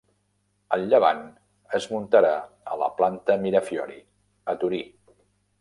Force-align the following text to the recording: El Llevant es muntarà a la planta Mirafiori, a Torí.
El 0.77 0.85
Llevant 0.93 1.21
es 1.79 1.85
muntarà 1.91 2.33
a 2.73 2.79
la 2.85 2.89
planta 3.03 3.39
Mirafiori, 3.47 4.03
a 4.55 4.61
Torí. 4.65 4.85